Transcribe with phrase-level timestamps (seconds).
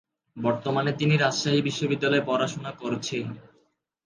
[0.37, 3.17] বর্তমানে তিনি রাজশাহী বিশ্ববিদ্যালয়ে পড়াশোনা করছে।